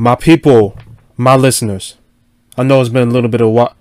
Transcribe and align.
my 0.00 0.14
people, 0.14 0.78
my 1.18 1.36
listeners. 1.36 1.98
I 2.56 2.62
know 2.62 2.80
it's 2.80 2.88
been 2.88 3.08
a 3.08 3.12
little 3.12 3.28
bit 3.28 3.42
of 3.42 3.50
while, 3.50 3.76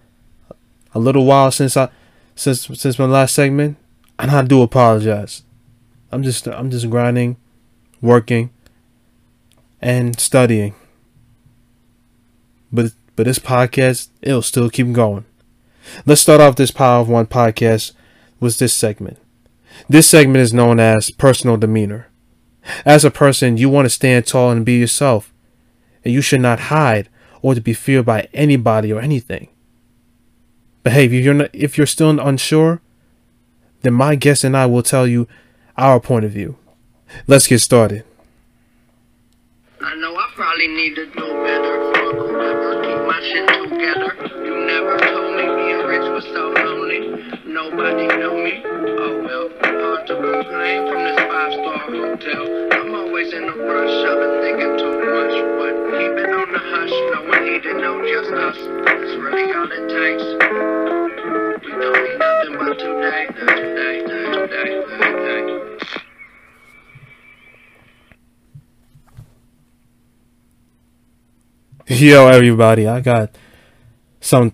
a 0.94 1.00
little 1.00 1.26
while 1.26 1.50
since 1.50 1.78
I 1.78 1.88
since 2.36 2.68
since 2.78 3.00
my 3.00 3.06
last 3.06 3.34
segment, 3.34 3.78
and 4.20 4.30
I 4.30 4.42
do 4.42 4.62
apologize. 4.62 5.44
I'm 6.12 6.22
just 6.22 6.46
I'm 6.46 6.72
just 6.72 6.90
grinding, 6.90 7.38
working, 8.02 8.50
and 9.82 10.20
studying. 10.20 10.76
But 12.70 12.92
but 13.16 13.26
this 13.26 13.40
podcast, 13.40 14.10
it'll 14.22 14.42
still 14.42 14.70
keep 14.70 14.92
going. 14.92 15.24
Let's 16.06 16.20
start 16.20 16.42
off 16.42 16.58
this 16.58 16.72
Power 16.72 17.00
of 17.00 17.08
One 17.08 17.28
podcast 17.28 17.94
with 18.42 18.58
this 18.58 18.74
segment. 18.74 19.20
This 19.88 20.10
segment 20.10 20.42
is 20.42 20.54
known 20.54 20.82
as 20.82 21.12
personal 21.12 21.56
demeanor. 21.56 22.10
As 22.86 23.06
a 23.06 23.10
person, 23.10 23.56
you 23.56 23.70
want 23.70 23.86
to 23.86 23.90
stand 23.90 24.28
tall 24.28 24.52
and 24.52 24.66
be 24.66 24.74
yourself, 24.74 25.32
and 26.04 26.14
you 26.14 26.22
should 26.22 26.42
not 26.42 26.60
hide 26.60 27.10
or 27.42 27.56
to 27.56 27.62
be 27.62 27.74
feared 27.74 28.06
by 28.06 28.28
anybody 28.34 28.92
or 28.92 29.02
anything. 29.02 29.48
But 30.84 30.94
hey, 30.94 31.06
if 31.06 31.12
you're 31.12 31.34
not, 31.34 31.50
if 31.54 31.78
you're 31.78 31.88
still 31.88 32.20
unsure, 32.20 32.82
then 33.82 33.94
my 33.94 34.16
guest 34.16 34.44
and 34.44 34.56
I 34.56 34.66
will 34.66 34.84
tell 34.84 35.08
you 35.08 35.28
our 35.78 36.00
point 36.00 36.26
of 36.26 36.32
view. 36.32 36.58
Let's 37.28 37.48
get 37.48 37.60
started. 37.60 38.06
I 39.82 39.96
know 39.96 40.16
I 40.16 40.30
probably 40.36 40.68
need 40.68 40.96
to 40.96 41.06
do 41.06 41.14
better. 41.44 41.92
Keep 42.84 43.08
my 43.08 43.20
shit 43.24 43.48
together. 43.48 44.46
You 44.46 44.66
never 44.66 44.98
told 45.00 45.36
me 45.36 45.44
being 45.44 45.86
rich 45.86 46.10
was 46.12 46.26
so 46.26 46.50
lonely. 46.52 47.00
Nobody 47.46 48.08
know 48.08 48.36
me. 48.36 48.62
Oh 48.66 49.24
well, 49.24 49.50
hard 49.62 50.08
to 50.08 50.16
complain 50.16 50.88
from 50.92 51.04
this 51.04 51.20
five 51.20 51.54
star 51.54 51.80
hotel. 51.80 52.69
Always 53.30 53.44
in 53.44 53.50
a 53.50 53.56
rush, 53.64 54.06
I've 54.06 54.18
been 54.18 54.42
thinking 54.42 54.78
too 54.78 54.96
much. 55.06 55.36
But 55.60 55.74
keep 56.00 56.14
it 56.18 56.30
on 56.34 56.52
the 56.52 56.58
hush, 56.60 56.90
no 56.90 57.22
one 57.30 57.44
need 57.46 57.62
to 57.64 57.74
know 57.80 58.02
just 58.08 58.32
us. 58.32 58.58
It's 58.58 59.16
really 59.22 59.54
all 59.54 59.72
it 59.72 59.88
takes. 59.88 60.24
We 61.64 61.72
don't 61.72 62.04
need 62.04 62.18
nothing 62.18 62.56
but 62.58 62.80
today, 62.80 63.28
today, 63.28 64.02
today, 64.34 64.70
today. 65.08 65.46
Yo, 71.88 72.28
everybody, 72.28 72.88
I 72.88 73.02
got 73.02 73.38
some 74.22 74.54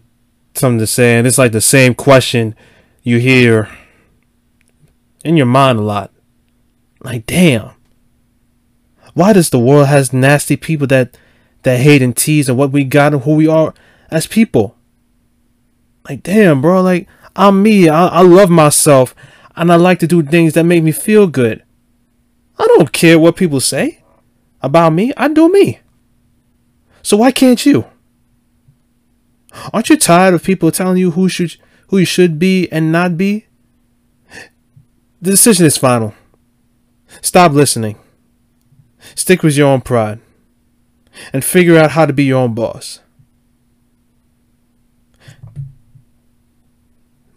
something 0.54 0.80
to 0.80 0.88
say, 0.88 1.18
and 1.18 1.28
it's 1.28 1.38
like 1.38 1.52
the 1.54 1.62
same 1.62 1.96
question 1.96 2.56
you 3.04 3.20
hear 3.20 3.70
in 5.24 5.38
your 5.38 5.46
mind 5.46 5.80
a 5.80 5.82
lot. 5.82 6.12
Like, 7.02 7.26
damn, 7.26 7.75
why 9.16 9.32
does 9.34 9.50
the 9.50 9.58
world 9.60 9.88
has 9.88 10.14
nasty 10.14 10.58
people 10.58 10.86
that 10.88 11.18
that 11.64 11.80
hate 11.80 12.02
and 12.02 12.16
tease 12.16 12.48
and 12.48 12.58
what 12.58 12.72
we 12.72 12.84
got 12.84 13.14
and 13.14 13.24
who 13.24 13.36
we 13.36 13.48
are 13.48 13.74
as 14.12 14.28
people? 14.28 14.76
Like, 16.08 16.22
damn, 16.22 16.62
bro, 16.62 16.82
like 16.82 17.08
I'm 17.36 17.64
me. 17.64 17.90
I, 17.90 18.08
I 18.08 18.22
love 18.22 18.50
myself, 18.50 19.16
and 19.56 19.72
I 19.72 19.78
like 19.78 20.00
to 20.00 20.08
do 20.08 20.22
things 20.22 20.54
that 20.54 20.66
make 20.66 20.84
me 20.84 20.92
feel 20.92 21.28
good. 21.28 21.64
I 22.60 22.68
don't 22.68 22.92
care 22.92 23.18
what 23.18 23.38
people 23.38 23.62
say 23.62 24.04
about 24.62 24.92
me. 24.94 25.14
I 25.18 25.30
do 25.30 25.52
me. 25.52 25.80
So 27.02 27.18
why 27.18 27.32
can't 27.32 27.66
you? 27.66 27.86
Aren't 29.74 29.90
you 29.90 29.98
tired 29.98 30.34
of 30.34 30.44
people 30.44 30.72
telling 30.72 30.98
you 30.98 31.12
who 31.12 31.30
should 31.30 31.56
who 31.88 32.00
you 32.00 32.06
should 32.06 32.38
be 32.38 32.68
and 32.70 32.92
not 32.92 33.18
be? 33.18 33.46
The 35.22 35.32
decision 35.32 35.66
is 35.66 35.78
final. 35.78 36.14
Stop 37.22 37.54
listening. 37.54 37.98
Stick 39.14 39.44
with 39.44 39.56
your 39.56 39.68
own 39.68 39.82
pride. 39.82 40.20
And 41.32 41.44
figure 41.46 41.78
out 41.78 41.92
how 41.92 42.06
to 42.06 42.14
be 42.14 42.26
your 42.26 42.40
own 42.40 42.54
boss. 42.54 43.00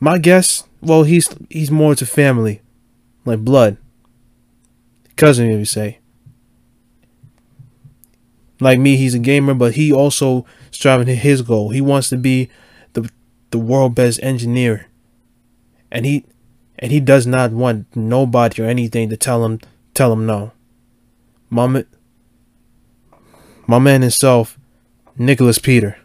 My 0.00 0.18
guess, 0.18 0.64
well, 0.80 1.02
he's 1.02 1.28
he's 1.50 1.70
more 1.70 1.94
to 1.94 2.06
family, 2.06 2.60
like 3.24 3.40
blood. 3.40 3.76
Cousin, 5.16 5.50
you 5.50 5.64
say. 5.64 5.98
Like 8.60 8.78
me, 8.78 8.96
he's 8.96 9.14
a 9.14 9.18
gamer, 9.18 9.54
but 9.54 9.74
he 9.74 9.92
also 9.92 10.44
striving 10.70 11.06
to 11.06 11.14
his 11.14 11.42
goal. 11.42 11.70
He 11.70 11.80
wants 11.80 12.08
to 12.10 12.16
be 12.16 12.48
the 12.92 13.10
the 13.50 13.58
world 13.58 13.94
best 13.94 14.20
engineer. 14.22 14.86
And 15.90 16.06
he 16.06 16.24
and 16.78 16.92
he 16.92 17.00
does 17.00 17.26
not 17.26 17.52
want 17.52 17.86
nobody 17.96 18.62
or 18.62 18.66
anything 18.66 19.08
to 19.10 19.16
tell 19.16 19.44
him 19.44 19.60
tell 19.94 20.12
him 20.12 20.26
no. 20.26 20.52
My, 21.50 21.84
my 23.66 23.78
man 23.78 24.02
himself, 24.02 24.58
Nicholas 25.16 25.58
Peter. 25.58 25.96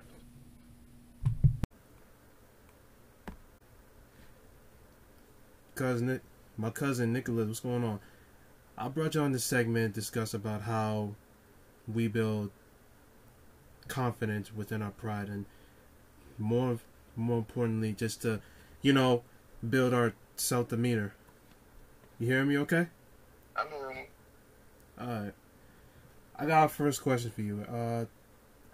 Cousin, 5.76 6.22
my 6.58 6.70
cousin 6.70 7.12
Nicholas, 7.12 7.48
what's 7.48 7.60
going 7.60 7.84
on? 7.84 8.00
I 8.78 8.88
brought 8.88 9.16
you 9.16 9.22
on 9.22 9.32
this 9.32 9.44
segment 9.44 9.94
to 9.94 10.00
discuss 10.00 10.34
about 10.34 10.62
how 10.62 11.16
we 11.94 12.08
build 12.08 12.52
confidence 13.88 14.54
within 14.56 14.82
our 14.82 14.92
pride 14.92 15.28
and 15.28 15.46
more 16.38 16.80
more 17.16 17.40
importantly 17.40 17.92
just 17.92 18.22
to 18.22 18.40
you 18.82 18.94
know 18.94 19.22
build 19.70 19.94
our 19.94 20.14
self 20.36 20.70
demeanor 20.70 21.14
you 22.18 22.28
hear 22.28 22.46
me 22.46 22.58
okay 22.58 22.88
all 25.04 25.10
right 25.10 25.34
i 26.38 26.46
got 26.46 26.66
a 26.66 26.70
first 26.70 27.02
question 27.02 27.32
for 27.32 27.42
you 27.42 27.62
uh 27.64 28.06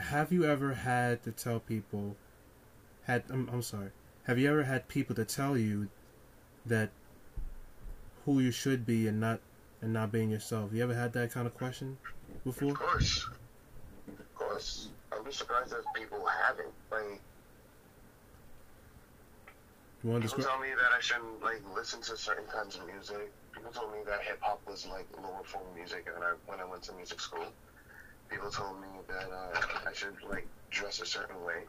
have 0.02 0.32
you 0.32 0.46
ever 0.46 0.74
had 0.74 1.22
to 1.24 1.32
tell 1.32 1.60
people 1.60 2.16
had 3.04 3.24
I'm, 3.30 3.50
I'm 3.52 3.62
sorry 3.62 3.90
have 4.24 4.38
you 4.38 4.50
ever 4.50 4.64
had 4.64 4.88
people 4.88 5.16
to 5.16 5.26
tell 5.26 5.58
you 5.58 5.90
that 6.66 6.92
who 8.26 8.40
you 8.40 8.52
should 8.52 8.86
be 8.86 9.08
and 9.08 9.20
not 9.20 9.40
and 9.82 9.92
not 9.94 10.12
being 10.12 10.30
yourself 10.30 10.72
you 10.74 10.84
ever 10.84 10.94
had 10.94 11.14
that 11.14 11.32
kind 11.32 11.48
of 11.48 11.56
question 11.56 11.98
before 12.44 12.72
Of 12.72 12.80
course. 12.80 13.30
Of 14.08 14.36
course. 14.36 14.90
I'd 15.12 15.26
be 15.26 15.32
surprised 15.32 15.74
if 15.74 15.86
people 15.94 16.26
haven't. 16.26 16.74
Like, 16.92 17.22
you 20.04 20.10
want 20.10 20.24
to 20.24 20.28
people 20.28 20.38
describe 20.38 20.46
tell 20.46 20.60
me 20.60 20.70
that 20.76 20.92
I 20.96 21.00
shouldn't, 21.02 21.42
like, 21.44 21.62
listen 21.76 22.02
to 22.02 22.18
certain 22.18 22.46
kinds 22.46 22.76
of 22.78 22.86
music. 22.88 23.32
People 23.60 23.74
told 23.74 23.92
me 23.92 24.00
that 24.08 24.22
hip 24.24 24.40
hop 24.42 24.62
was, 24.66 24.88
like, 24.88 25.06
lower 25.22 25.44
form 25.44 25.66
music 25.76 26.08
and 26.16 26.24
I, 26.24 26.32
when 26.48 26.60
I 26.62 26.66
went 26.66 26.84
to 26.84 26.94
music 26.94 27.20
school. 27.20 27.46
People 28.30 28.50
told 28.50 28.80
me 28.80 28.88
that 29.10 29.30
uh, 29.30 29.62
I 29.90 29.94
should, 29.94 30.16
like, 30.30 30.48
dress 30.72 31.02
a 31.02 31.06
certain 31.06 31.44
way 31.44 31.64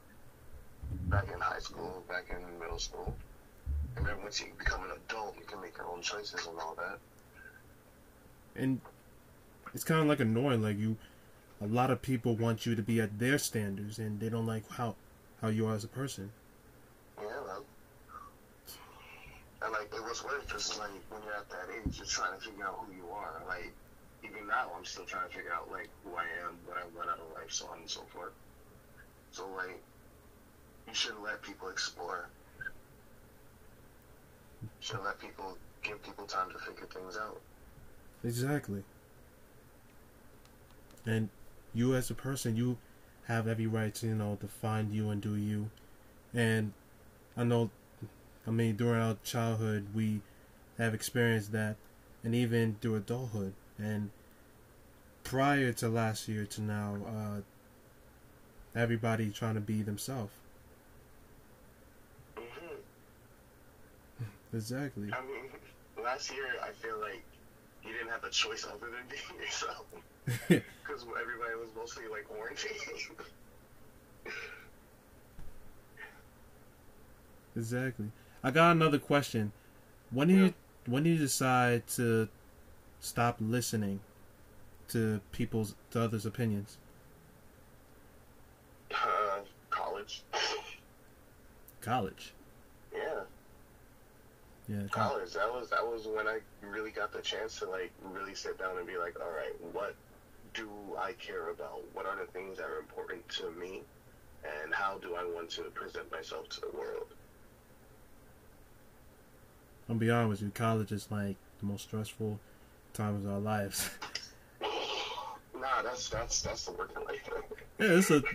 back 1.09 1.27
in 1.35 1.41
high 1.41 1.59
school, 1.59 2.05
back 2.09 2.27
in 2.31 2.59
middle 2.61 2.79
school. 2.79 3.15
And 3.97 4.07
then 4.07 4.23
once 4.23 4.41
you 4.41 4.47
become 4.57 4.85
an 4.85 4.91
adult, 4.93 5.37
you 5.39 5.45
can 5.47 5.61
make 5.61 5.77
your 5.77 5.89
own 5.89 6.01
choices 6.01 6.47
and 6.47 6.59
all 6.61 6.77
that. 6.77 6.99
and 8.55 8.81
it's 9.75 9.85
kind 9.85 10.01
of 10.01 10.07
like 10.07 10.21
annoying 10.21 10.63
like 10.63 10.79
you 10.79 10.97
a 11.61 11.67
lot 11.67 11.91
of 11.91 12.03
people 12.03 12.35
want 12.37 12.67
you 12.67 12.75
to 12.75 12.83
be 12.83 13.01
at 13.01 13.19
their 13.19 13.39
standards 13.39 13.99
and 13.99 14.21
they 14.21 14.29
don't 14.29 14.47
like 14.47 14.69
how 14.73 14.95
how 15.41 15.49
you 15.49 15.67
are 15.67 15.75
as 15.75 15.85
a 15.85 15.89
person 15.89 16.31
Yeah, 17.19 17.27
man. 17.47 17.63
It 20.11 20.25
weird 20.27 20.47
because 20.47 20.79
like 20.79 20.91
when 21.11 21.23
you're 21.23 21.35
at 21.35 21.49
that 21.51 21.69
age, 21.71 21.97
you're 21.99 22.07
trying 22.07 22.39
to 22.39 22.45
figure 22.45 22.67
out 22.67 22.81
who 22.85 22.93
you 22.95 23.09
are. 23.15 23.43
Like 23.47 23.73
even 24.25 24.47
now, 24.49 24.71
I'm 24.77 24.85
still 24.85 25.05
trying 25.05 25.29
to 25.29 25.35
figure 25.35 25.53
out 25.53 25.71
like 25.71 25.89
who 26.05 26.17
I 26.17 26.25
am, 26.45 26.59
what 26.67 26.77
I 26.79 26.85
want 26.97 27.09
out 27.11 27.21
of 27.21 27.33
life, 27.35 27.51
so 27.51 27.67
on 27.67 27.79
and 27.79 27.91
so 27.91 28.03
forth. 28.13 28.33
So 29.31 29.47
like, 29.57 29.81
you 30.89 30.95
shouldn't 30.95 31.23
let 31.23 31.41
people 31.43 31.69
explore. 31.69 32.29
You 34.63 34.69
should 34.81 35.05
let 35.05 35.21
people 35.21 35.57
give 35.83 36.03
people 36.03 36.27
time 36.27 36.51
to 36.51 36.59
figure 36.59 36.87
things 36.93 37.17
out. 37.17 37.41
exactly 38.25 38.83
and 41.07 41.29
you 41.73 41.95
as 41.95 42.11
a 42.11 42.15
person 42.15 42.57
you 42.57 42.77
have 43.25 43.47
every 43.49 43.67
right 43.67 43.95
to 43.95 44.07
you 44.07 44.15
know 44.15 44.37
to 44.41 44.47
find 44.47 44.93
you 44.93 45.09
and 45.11 45.23
do 45.23 45.37
you 45.37 45.71
and 46.35 46.73
i 47.37 47.45
know 47.45 47.71
i 48.47 48.51
mean 48.51 48.77
during 48.77 49.01
our 49.01 49.17
childhood 49.25 49.87
we 49.95 50.21
have 50.79 50.95
experienced 50.95 51.53
that 51.53 51.77
and 52.25 52.35
even 52.35 52.77
through 52.81 52.97
adulthood. 52.97 53.55
And 53.79 54.11
prior 55.25 55.73
to 55.73 55.89
last 55.89 56.29
year 56.29 56.45
to 56.47 56.61
now 56.61 56.97
uh 57.07 57.41
everybody 58.75 59.31
trying 59.31 59.55
to 59.55 59.61
be 59.61 59.83
themselves. 59.83 60.33
Hmm 62.37 62.81
exactly. 64.55 65.11
I 65.13 65.21
mean, 65.27 65.51
last 66.03 66.31
year 66.33 66.47
I 66.63 66.71
feel 66.73 66.99
like 67.01 67.23
you 67.85 67.93
didn't 67.93 68.11
have 68.11 68.25
a 68.25 68.31
choice 68.31 68.65
other 68.67 68.87
than 68.91 69.07
being 69.09 69.41
yourself. 69.43 69.87
Because 70.83 71.05
everybody 71.21 71.55
was 71.61 71.69
mostly 71.77 72.05
like 72.11 72.25
quarantined. 72.25 72.75
Exactly. 77.57 78.11
I 78.43 78.51
got 78.51 78.73
another 78.73 78.99
question. 78.99 79.53
When 80.11 80.29
do 80.29 80.35
yeah. 80.35 80.45
you 80.45 80.55
when 80.87 81.03
do 81.03 81.11
you 81.11 81.19
decide 81.19 81.87
to 81.89 82.29
stop 83.01 83.37
listening 83.41 84.01
to 84.89 85.21
people's 85.33 85.75
to 85.91 86.03
others' 86.03 86.27
opinions? 86.27 86.79
Uh, 88.93 89.41
college. 89.69 90.23
college. 91.81 92.33
Yeah. 92.93 93.21
Yeah. 94.69 94.83
College. 94.91 95.33
That 95.35 95.53
was 95.53 95.71
that 95.71 95.87
was 95.87 96.07
when 96.07 96.27
I 96.27 96.39
really 96.63 96.91
got 96.91 97.13
the 97.13 97.21
chance 97.21 97.59
to 97.59 97.69
like 97.69 97.93
really 98.03 98.35
sit 98.35 98.59
down 98.59 98.79
and 98.79 98.87
be 98.87 98.97
like, 98.97 99.17
all 99.21 99.31
right, 99.31 99.55
what 99.73 99.95
do 100.55 100.69
I 100.99 101.13
care 101.13 101.51
about? 101.51 101.83
What 101.93 102.07
are 102.07 102.17
the 102.17 102.31
things 102.33 102.59
that 102.59 102.67
are 102.67 102.79
important 102.79 103.29
to 103.31 103.51
me? 103.53 103.83
And 104.43 104.73
how 104.73 104.99
do 104.99 105.15
I 105.15 105.25
want 105.25 105.51
to 105.51 105.63
present 105.65 106.11
myself 106.11 106.49
to 106.51 106.61
the 106.63 106.71
world? 106.77 107.15
I'll 109.91 109.97
be 109.97 110.09
honest 110.11 110.31
with 110.43 110.43
you, 110.43 110.51
college 110.55 110.93
is 110.93 111.09
like 111.11 111.37
the 111.59 111.67
most 111.67 111.83
stressful 111.83 112.39
time 112.95 113.17
of 113.17 113.29
our 113.31 113.41
lives. 113.41 113.91
Nah, 115.61 115.83
that's 115.83 116.09
that's 116.09 116.41
that's 116.41 116.65
the 116.65 116.73
working 116.73 117.05
life. 117.05 117.29
yeah, 117.79 117.99
it's 117.99 118.11
a 118.11 118.21
That's 118.21 118.31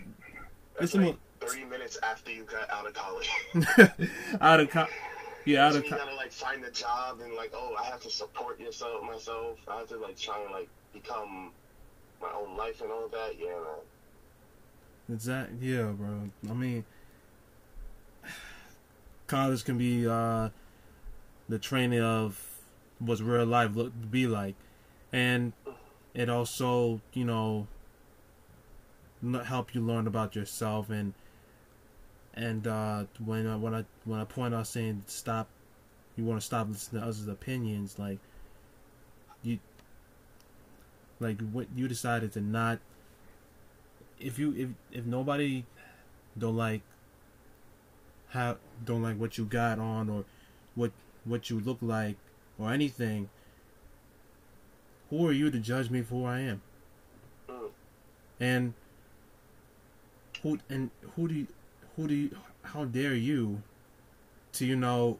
it's 0.79 0.93
like 0.93 1.03
most 1.05 1.17
thirty 1.39 1.65
minutes 1.65 1.97
after 2.03 2.31
you 2.31 2.43
got 2.43 2.69
out 2.69 2.85
of 2.85 2.93
college. 2.93 3.29
out 4.41 4.59
of 4.59 4.69
college. 4.69 4.91
yeah 5.45 5.65
out 5.65 5.71
So 5.71 5.79
of 5.79 5.85
you 5.85 5.89
co- 5.89 5.97
gotta 5.97 6.13
like 6.15 6.31
find 6.31 6.63
a 6.63 6.69
job 6.69 7.19
and 7.21 7.33
like, 7.33 7.51
oh, 7.55 7.75
I 7.79 7.85
have 7.85 7.99
to 8.01 8.11
support 8.11 8.59
yourself 8.59 9.03
myself. 9.03 9.57
I 9.67 9.79
have 9.79 9.89
to 9.89 9.97
like 9.97 10.17
try 10.19 10.39
and 10.43 10.51
like 10.51 10.67
become 10.93 11.51
my 12.21 12.29
own 12.31 12.55
life 12.57 12.81
and 12.81 12.91
all 12.91 13.07
that. 13.07 13.39
Yeah, 13.39 13.47
man. 13.47 15.15
exact 15.15 15.51
yeah, 15.61 15.85
bro. 15.97 16.29
I 16.47 16.53
mean, 16.53 16.85
college 19.27 19.63
can 19.65 19.79
be 19.79 20.07
uh 20.07 20.49
the 21.47 21.59
training 21.59 22.01
of 22.01 22.39
what 22.99 23.19
real 23.19 23.45
life 23.45 23.75
look 23.75 23.91
be 24.09 24.27
like, 24.27 24.55
and 25.11 25.53
it 26.13 26.29
also 26.29 27.01
you 27.13 27.25
know 27.25 27.67
help 29.45 29.73
you 29.73 29.81
learn 29.81 30.07
about 30.07 30.35
yourself 30.35 30.89
and 30.89 31.13
and 32.33 32.67
uh 32.67 33.05
when 33.23 33.47
I, 33.47 33.55
when 33.55 33.73
I 33.73 33.85
when 34.03 34.19
I 34.19 34.25
point 34.25 34.53
out 34.53 34.67
saying 34.67 35.03
stop 35.07 35.47
you 36.15 36.23
want 36.23 36.39
to 36.39 36.45
stop 36.45 36.67
listening 36.69 37.01
to 37.01 37.07
others' 37.07 37.27
opinions 37.27 37.97
like 37.97 38.19
you 39.43 39.59
like 41.19 41.39
what 41.51 41.67
you 41.75 41.87
decided 41.87 42.33
to 42.33 42.41
not 42.41 42.79
if 44.19 44.37
you 44.37 44.53
if 44.55 44.69
if 44.99 45.05
nobody 45.05 45.65
don't 46.37 46.55
like 46.55 46.81
how 48.29 48.57
don't 48.83 49.01
like 49.01 49.17
what 49.17 49.37
you 49.37 49.45
got 49.45 49.79
on 49.79 50.09
or 50.09 50.25
what 50.75 50.91
what 51.25 51.49
you 51.49 51.59
look 51.59 51.77
like 51.81 52.15
or 52.57 52.71
anything 52.71 53.29
who 55.09 55.27
are 55.27 55.31
you 55.31 55.51
to 55.51 55.59
judge 55.59 55.89
me 55.89 56.01
for 56.01 56.15
who 56.15 56.25
I 56.25 56.39
am 56.39 56.61
Mm. 57.49 57.69
and 58.39 58.73
who 60.41 60.57
and 60.69 60.89
who 61.15 61.27
do 61.27 61.33
you 61.35 61.47
who 61.95 62.07
do 62.07 62.13
you 62.15 62.37
how 62.63 62.85
dare 62.85 63.13
you 63.13 63.61
to 64.53 64.65
you 64.65 64.75
know 64.75 65.19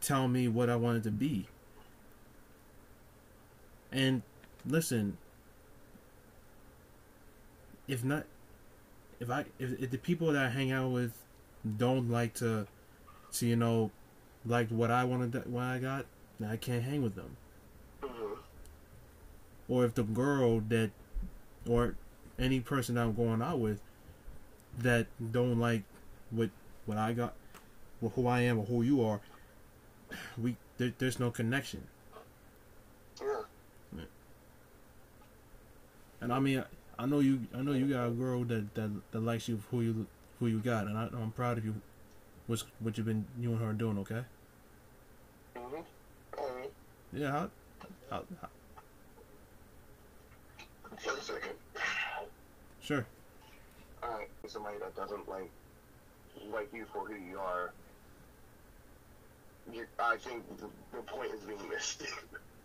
tell 0.00 0.28
me 0.28 0.48
what 0.48 0.68
I 0.68 0.76
wanted 0.76 1.02
to 1.04 1.10
be 1.10 1.46
and 3.90 4.22
listen 4.66 5.16
if 7.88 8.04
not 8.04 8.24
if 9.20 9.30
I 9.30 9.44
if, 9.58 9.80
if 9.80 9.90
the 9.90 9.98
people 9.98 10.32
that 10.32 10.44
I 10.44 10.48
hang 10.50 10.72
out 10.72 10.90
with 10.90 11.12
don't 11.76 12.10
like 12.10 12.34
to 12.34 12.66
to 13.32 13.46
you 13.46 13.56
know 13.56 13.90
like 14.44 14.68
what 14.68 14.90
I 14.90 15.04
wanted 15.04 15.50
what 15.50 15.64
I 15.64 15.78
got 15.78 16.06
I 16.46 16.56
can't 16.56 16.82
hang 16.82 17.02
with 17.02 17.14
them. 17.14 17.36
Hmm 18.02 18.34
or 19.68 19.84
if 19.86 19.94
the 19.94 20.02
girl 20.02 20.60
that 20.68 20.90
or 21.66 21.94
any 22.38 22.60
person 22.60 22.98
I'm 22.98 23.14
going 23.14 23.40
out 23.40 23.58
with 23.58 23.80
that 24.78 25.06
don't 25.32 25.58
like 25.58 25.82
what 26.30 26.50
what 26.86 26.98
I 26.98 27.12
got 27.12 27.34
or 28.00 28.10
who 28.10 28.26
I 28.26 28.40
am 28.40 28.58
or 28.58 28.64
who 28.64 28.82
you 28.82 29.02
are 29.04 29.20
we 30.36 30.56
there, 30.76 30.92
there's 30.98 31.18
no 31.18 31.30
connection. 31.30 31.84
Yeah. 33.20 34.04
and 36.20 36.32
I 36.32 36.38
mean 36.38 36.64
I 36.98 37.06
know 37.06 37.20
you 37.20 37.46
I 37.54 37.62
know 37.62 37.72
you 37.72 37.86
got 37.86 38.08
a 38.08 38.10
girl 38.10 38.44
that 38.44 38.74
that, 38.74 38.90
that 39.12 39.20
likes 39.20 39.48
you 39.48 39.56
for 39.56 39.76
who 39.76 39.80
you 39.82 40.06
who 40.38 40.46
you 40.48 40.58
got 40.58 40.86
and 40.86 40.98
I, 40.98 41.08
I'm 41.14 41.30
proud 41.30 41.56
of 41.58 41.64
you 41.64 41.74
what's 42.46 42.64
what 42.80 42.96
you've 42.96 43.06
been 43.06 43.24
you 43.38 43.52
and 43.52 43.60
her 43.60 43.72
doing 43.72 43.98
okay 43.98 44.22
Alright. 45.56 46.70
yeah 47.12 47.30
how, 47.30 47.50
how, 48.10 48.24
how 48.40 48.48
For 50.98 51.16
a 51.18 51.22
second. 51.22 51.50
sure 52.80 53.06
Alright. 54.02 54.28
Somebody 54.46 54.78
that 54.78 54.94
doesn't 54.96 55.28
like 55.28 55.50
like 56.52 56.68
you 56.74 56.84
for 56.92 57.06
who 57.06 57.14
you 57.14 57.38
are. 57.38 57.72
You, 59.72 59.86
I 59.98 60.16
think 60.16 60.42
the, 60.58 60.66
the 60.92 61.02
point 61.02 61.32
is 61.32 61.40
being 61.42 61.68
missed. 61.68 62.02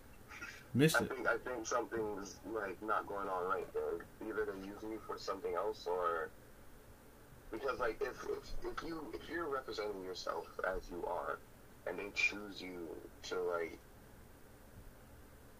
missed 0.74 0.96
I 1.00 1.04
it 1.04 1.14
think 1.14 1.28
I 1.28 1.38
think 1.38 1.66
something's 1.68 2.38
like 2.54 2.82
not 2.82 3.08
going 3.08 3.28
on 3.28 3.46
right 3.48 3.72
there. 3.74 4.06
Either 4.28 4.46
they're 4.46 4.66
using 4.74 4.92
you 4.92 5.00
for 5.06 5.18
something 5.18 5.54
else, 5.54 5.86
or 5.88 6.30
because 7.52 7.80
like 7.80 7.98
if 8.02 8.26
if, 8.30 8.72
if 8.72 8.88
you 8.88 9.12
if 9.14 9.30
you're 9.30 9.50
representing 9.50 10.04
yourself 10.04 10.48
as 10.76 10.90
you 10.90 11.06
are, 11.06 11.40
and 11.88 11.98
they 11.98 12.10
choose 12.14 12.62
you 12.62 12.88
to 13.24 13.36
like, 13.42 13.78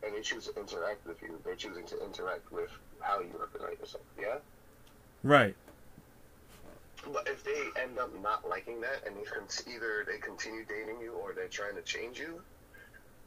and 0.04 0.16
they 0.16 0.22
choose 0.22 0.48
to 0.48 0.60
interact 0.60 1.06
with 1.08 1.22
you, 1.22 1.40
they're 1.46 1.56
choosing 1.56 1.86
to 1.88 2.04
interact 2.04 2.52
with 2.52 2.70
how 3.00 3.20
you 3.20 3.32
represent 3.40 3.80
yourself. 3.80 4.04
Yeah. 4.20 4.38
right 5.24 5.56
But 7.14 7.28
if 7.28 7.44
they 7.44 7.82
end 7.82 8.00
up 8.00 8.12
not 8.22 8.48
liking 8.48 8.82
that, 8.82 9.06
and 9.06 9.16
they 9.16 9.24
con- 9.24 9.48
either 9.74 10.06
they 10.06 10.18
continue 10.18 10.66
dating 10.66 11.00
you 11.02 11.14
or 11.14 11.34
they're 11.34 11.48
trying 11.48 11.76
to 11.76 11.82
change 11.82 12.20
you, 12.20 12.42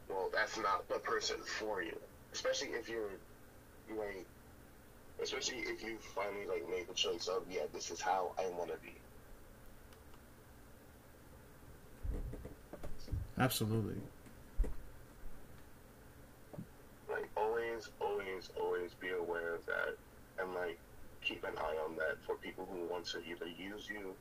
well, 0.08 0.28
that's 0.32 0.58
not 0.58 0.88
the 0.88 0.98
person 0.98 1.36
for 1.58 1.82
you. 1.82 1.96
Especially 2.32 2.68
if 2.68 2.88
you're 2.88 3.10
like, 3.96 4.26
especially 5.22 5.58
if 5.58 5.82
you 5.82 5.96
finally 6.14 6.46
like 6.46 6.68
made 6.68 6.88
the 6.88 6.94
choice 6.94 7.28
of, 7.28 7.42
yeah, 7.50 7.62
this 7.72 7.90
is 7.90 8.00
how 8.00 8.32
I 8.38 8.48
want 8.56 8.70
to 8.70 8.76
be. 8.78 8.92
absolutely 13.38 13.94
Like 17.10 17.28
always, 17.36 17.88
always, 18.00 18.50
always 18.60 18.90
be 19.00 19.08
aware 19.10 19.54
of 19.54 19.66
that, 19.66 19.96
and 20.38 20.54
like 20.54 20.78
keep 21.22 21.44
an 21.44 21.56
eye 21.58 21.76
on 21.86 21.96
that 21.96 22.16
for 22.26 22.36
people 22.36 22.66
who 22.70 22.86
want 22.86 23.06
to 23.06 23.18
either 23.18 23.46
use 23.46 23.88
you 23.88 24.14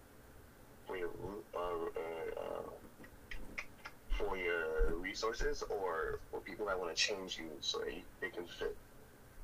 for 0.87 0.97
your 0.97 1.09
uh, 1.55 1.59
uh, 1.59 2.41
uh, 2.41 2.69
for 4.17 4.37
your 4.37 4.95
resources, 4.95 5.63
or 5.69 6.19
for 6.31 6.39
people 6.39 6.65
that 6.65 6.79
want 6.79 6.95
to 6.95 7.01
change 7.01 7.37
you 7.37 7.49
so 7.61 7.81
they 8.21 8.29
can 8.29 8.45
fit 8.45 8.75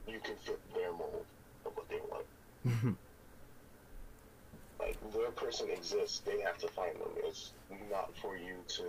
you 0.08 0.20
can 0.24 0.36
fit 0.46 0.60
their 0.74 0.92
mold 0.92 1.26
of 1.66 1.76
what 1.76 1.90
they 1.90 2.00
want. 2.10 2.26
Mm-hmm. 2.66 2.92
Like 4.80 4.98
their 5.14 5.32
person 5.32 5.70
exists, 5.70 6.20
they 6.20 6.42
have 6.42 6.58
to 6.60 6.68
find 6.68 6.96
them. 6.96 7.10
It's 7.18 7.52
not 7.92 8.16
for 8.18 8.36
you 8.38 8.56
to 8.68 8.84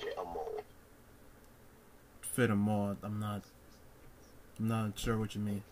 fit 0.00 0.14
a 0.18 0.24
mold. 0.24 0.62
fit 2.22 2.48
them 2.48 2.68
all 2.68 2.96
I'm 3.02 3.18
not 3.18 3.42
I'm 4.58 4.68
not 4.68 4.98
sure 4.98 5.16
what 5.16 5.34
you 5.34 5.40
mean 5.40 5.62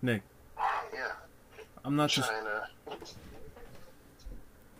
Nick 0.00 0.22
Yeah. 0.94 1.12
I'm 1.84 1.96
not 1.96 2.10
just. 2.10 2.30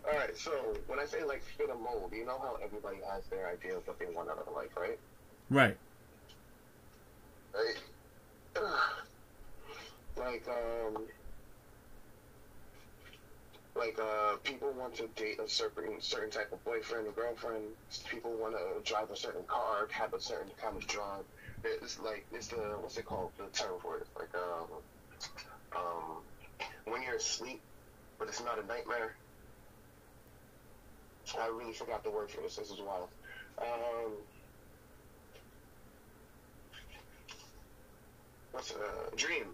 All 0.05 0.19
right, 0.19 0.35
so 0.37 0.51
when 0.87 0.99
I 0.99 1.05
say 1.05 1.23
like 1.23 1.41
fit 1.43 1.69
a 1.69 1.75
mold, 1.75 2.11
you 2.13 2.25
know 2.25 2.37
how 2.39 2.57
everybody 2.63 2.97
has 3.09 3.25
their 3.27 3.47
idea 3.47 3.77
of 3.77 3.87
what 3.87 3.99
they 3.99 4.05
want 4.07 4.29
out 4.29 4.39
of 4.45 4.53
life, 4.53 4.75
right? 4.77 4.99
Right 5.49 5.77
Right. 7.53 7.75
Like 10.15 10.47
um, 10.47 11.07
like 13.75 13.99
uh, 13.99 14.37
people 14.43 14.71
want 14.77 14.95
to 14.95 15.07
date 15.15 15.39
a 15.39 15.49
certain 15.49 15.99
certain 15.99 16.29
type 16.29 16.51
of 16.51 16.63
boyfriend 16.63 17.07
or 17.07 17.11
girlfriend. 17.11 17.65
People 18.09 18.37
want 18.39 18.55
to 18.55 18.89
drive 18.89 19.09
a 19.11 19.15
certain 19.15 19.43
car, 19.47 19.87
have 19.91 20.13
a 20.13 20.19
certain 20.19 20.51
kind 20.61 20.77
of 20.77 20.87
job. 20.87 21.25
It's 21.63 21.99
like 21.99 22.25
it's 22.31 22.47
the 22.47 22.77
what's 22.79 22.97
it 22.97 23.05
called? 23.05 23.31
The 23.37 23.45
term 23.51 23.79
for 23.81 23.97
it, 23.97 24.07
like 24.17 24.33
um, 24.35 24.67
um, 25.75 26.23
when 26.85 27.01
you're 27.03 27.15
asleep, 27.15 27.61
but 28.19 28.27
it's 28.27 28.43
not 28.43 28.63
a 28.63 28.65
nightmare. 28.65 29.15
I 31.39 31.47
really 31.47 31.73
forgot 31.73 32.03
the 32.03 32.11
word 32.11 32.29
for 32.29 32.41
this. 32.41 32.57
This 32.57 32.69
is 32.69 32.79
wild. 32.79 33.09
Um, 33.61 34.13
what's 38.53 38.71
a 38.71 38.75
uh, 38.75 39.09
dream? 39.17 39.45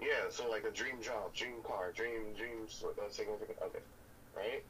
Yeah, 0.00 0.30
so 0.30 0.50
like 0.50 0.64
a 0.64 0.70
dream 0.72 1.00
job, 1.02 1.34
dream 1.34 1.62
car, 1.62 1.92
dream 1.92 2.34
dream 2.36 2.66
uh, 2.84 3.10
significant 3.10 3.58
other, 3.62 3.82
right? 4.36 4.64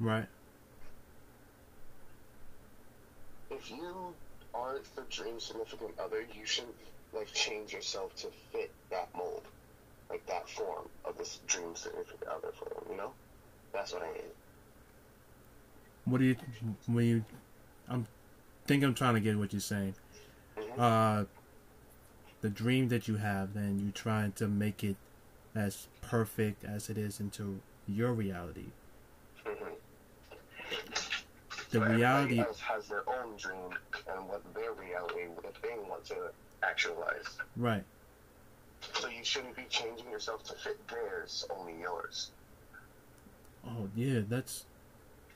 right 0.00 0.26
If 3.50 3.70
you 3.70 4.14
aren't 4.54 4.94
the 4.96 5.02
dream 5.10 5.40
significant 5.40 5.98
other, 5.98 6.22
you 6.38 6.46
shouldn't 6.46 6.76
like 7.12 7.32
change 7.32 7.72
yourself 7.72 8.14
to 8.16 8.28
fit 8.52 8.70
that 8.90 9.08
mold. 9.16 9.42
like 10.10 10.24
that 10.26 10.48
form 10.48 10.88
of 11.04 11.18
this 11.18 11.40
dream 11.48 11.74
significant 11.74 12.28
other 12.30 12.52
form. 12.52 12.86
You 12.90 12.96
know, 12.96 13.12
that's 13.72 13.92
what 13.92 14.02
I 14.02 14.12
mean. 14.12 14.30
What 16.04 16.18
do 16.18 16.24
you 16.24 16.36
when 16.86 17.04
you? 17.04 17.24
I'm 17.88 18.06
think 18.66 18.84
I'm 18.84 18.94
trying 18.94 19.14
to 19.14 19.20
get 19.20 19.36
what 19.38 19.52
you're 19.52 19.60
saying. 19.60 19.94
Mhm. 20.56 20.78
Uh, 20.78 21.24
the 22.46 22.50
dream 22.50 22.86
that 22.90 23.08
you 23.08 23.16
have, 23.16 23.54
then 23.54 23.80
you 23.80 23.90
trying 23.90 24.30
to 24.30 24.46
make 24.46 24.84
it 24.84 24.94
as 25.56 25.88
perfect 26.00 26.64
as 26.64 26.88
it 26.88 26.96
is 26.96 27.18
into 27.18 27.58
your 27.88 28.12
reality. 28.12 28.66
Mhm. 29.44 29.74
The 31.70 31.80
So 31.80 31.84
reality, 31.84 32.38
else 32.38 32.60
has 32.60 32.86
their 32.86 33.02
own 33.10 33.36
dream 33.36 33.70
and 34.08 34.28
what 34.28 34.42
their 34.54 34.72
reality, 34.74 35.26
what 35.26 35.54
they 35.60 35.76
want 35.90 36.04
to 36.04 36.30
actualize. 36.62 37.36
right? 37.56 37.82
So 38.94 39.08
you 39.08 39.24
shouldn't 39.24 39.56
be 39.56 39.64
changing 39.68 40.08
yourself 40.08 40.44
to 40.44 40.54
fit 40.54 40.78
theirs, 40.86 41.44
only 41.50 41.74
yours. 41.80 42.30
Oh 43.66 43.88
yeah, 43.96 44.20
that's 44.28 44.66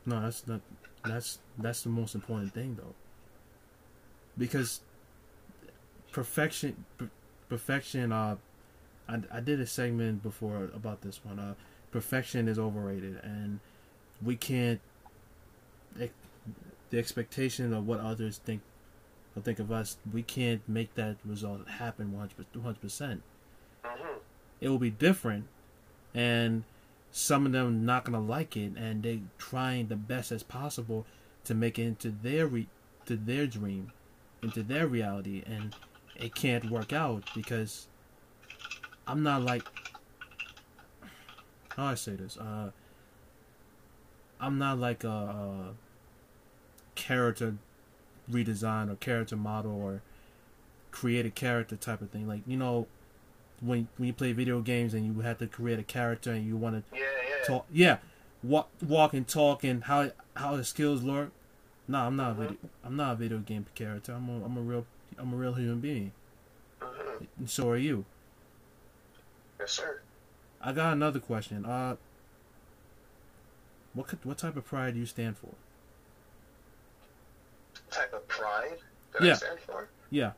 no, 0.06 0.20
that's 0.20 0.46
not. 0.46 0.60
That's 1.04 1.40
that's 1.58 1.82
the 1.82 1.88
most 1.88 2.14
important 2.14 2.54
thing 2.54 2.76
though. 2.76 2.94
Because 4.38 4.80
perfection, 6.12 6.84
per- 6.98 7.10
perfection. 7.48 8.12
Uh, 8.12 8.36
I 9.08 9.20
I 9.32 9.40
did 9.40 9.60
a 9.60 9.66
segment 9.66 10.22
before 10.22 10.70
about 10.74 11.02
this 11.02 11.20
one. 11.24 11.38
Uh, 11.38 11.54
perfection 11.90 12.48
is 12.48 12.58
overrated, 12.58 13.20
and 13.22 13.60
we 14.22 14.36
can't. 14.36 14.80
The 16.90 16.98
expectation 16.98 17.72
of 17.72 17.86
what 17.86 18.00
others 18.00 18.38
think, 18.38 18.62
or 19.36 19.42
think 19.42 19.58
of 19.60 19.70
us, 19.70 19.96
we 20.12 20.22
can't 20.22 20.60
make 20.68 20.94
that 20.94 21.16
result 21.24 21.68
happen 21.68 22.12
one 22.12 22.28
hundred 22.62 22.80
percent 22.80 23.22
Mm-hmm. 23.84 24.18
it 24.60 24.68
will 24.68 24.78
be 24.78 24.90
different 24.90 25.46
and 26.14 26.64
some 27.10 27.46
of 27.46 27.52
them 27.52 27.86
not 27.86 28.04
gonna 28.04 28.20
like 28.20 28.54
it 28.58 28.72
and 28.76 29.02
they 29.02 29.22
trying 29.38 29.86
the 29.86 29.96
best 29.96 30.30
as 30.30 30.42
possible 30.42 31.06
to 31.44 31.54
make 31.54 31.78
it 31.78 31.84
into 31.84 32.10
their 32.10 32.46
re- 32.46 32.68
to 33.06 33.16
their 33.16 33.46
dream 33.46 33.90
into 34.42 34.62
their 34.62 34.86
reality 34.86 35.42
and 35.46 35.74
it 36.20 36.34
can't 36.34 36.70
work 36.70 36.92
out 36.92 37.22
because 37.34 37.86
i'm 39.06 39.22
not 39.22 39.42
like 39.42 39.62
how 41.76 41.84
do 41.84 41.88
i 41.90 41.94
say 41.94 42.12
this 42.12 42.36
uh 42.36 42.70
i'm 44.40 44.58
not 44.58 44.78
like 44.78 45.02
a, 45.04 45.08
a 45.08 45.74
character 46.94 47.56
redesign 48.30 48.90
or 48.90 48.96
character 48.96 49.36
model 49.36 49.72
or 49.72 50.02
create 50.90 51.24
a 51.24 51.30
character 51.30 51.76
type 51.76 52.00
of 52.02 52.10
thing 52.10 52.26
like 52.28 52.40
you 52.46 52.56
know 52.56 52.86
when 53.60 53.88
when 53.96 54.06
you 54.08 54.12
play 54.12 54.32
video 54.32 54.60
games 54.60 54.94
and 54.94 55.04
you 55.06 55.20
have 55.22 55.38
to 55.38 55.46
create 55.46 55.78
a 55.78 55.82
character 55.82 56.32
and 56.32 56.46
you 56.46 56.56
want 56.56 56.74
to 56.90 56.96
Yeah, 56.96 57.02
yeah. 57.28 57.46
talk, 57.46 57.66
yeah, 57.70 57.96
walk, 58.42 58.70
walk 58.86 59.12
and 59.14 59.26
talk 59.28 59.62
and 59.64 59.84
how 59.84 60.10
how 60.34 60.56
the 60.56 60.64
skills 60.64 61.02
work. 61.02 61.30
No, 61.86 61.98
I'm 61.98 62.16
not. 62.16 62.30
A 62.30 62.34
Mhm. 62.34 62.38
video, 62.38 62.56
I'm 62.82 62.96
not 62.96 63.12
a 63.12 63.16
video 63.16 63.38
game 63.38 63.66
character. 63.74 64.12
I'm 64.14 64.28
a, 64.30 64.44
I'm 64.44 64.56
a 64.56 64.62
real 64.62 64.86
I'm 65.18 65.32
a 65.32 65.36
real 65.36 65.54
human 65.54 65.80
being. 65.80 66.12
Mhm. 66.80 67.26
And 67.38 67.50
so 67.50 67.68
are 67.70 67.76
you. 67.76 68.04
Yes, 69.58 69.72
sir. 69.72 70.00
I 70.60 70.72
got 70.72 70.92
another 70.92 71.20
question. 71.20 71.64
Uh, 71.66 71.96
what 73.94 74.06
could, 74.06 74.24
what 74.24 74.38
type 74.38 74.56
of 74.56 74.64
pride 74.64 74.94
do 74.94 75.00
you 75.00 75.06
stand 75.06 75.36
for? 75.36 75.50
Type 77.90 78.12
of 78.12 78.26
pride 78.28 78.78
that 79.12 79.22
Yeah. 79.22 79.32
I 79.32 79.36
stand 79.36 79.60
for. 79.60 79.88
Yeah, 80.10 80.32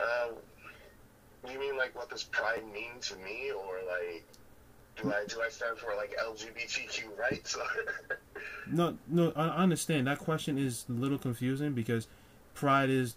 Um, 0.00 0.34
you 1.50 1.58
mean 1.58 1.76
like 1.76 1.94
what 1.96 2.10
does 2.10 2.24
pride 2.24 2.64
mean 2.72 2.98
to 3.02 3.16
me, 3.16 3.50
or 3.52 3.78
like 3.86 4.24
do 4.96 5.12
I 5.12 5.24
do 5.26 5.40
I 5.42 5.48
stand 5.48 5.78
for 5.78 5.94
like 5.96 6.14
LGBTQ 6.18 7.16
rights? 7.18 7.56
no, 8.66 8.98
no, 9.06 9.32
I 9.36 9.48
I 9.48 9.56
understand. 9.62 10.06
That 10.06 10.18
question 10.18 10.58
is 10.58 10.84
a 10.88 10.92
little 10.92 11.18
confusing 11.18 11.72
because 11.72 12.06
pride 12.54 12.90
is 12.90 13.16